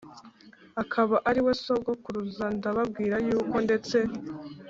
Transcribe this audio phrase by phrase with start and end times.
[0.81, 3.97] akaba ari we sogokuruza Ndababwira yuko ndetse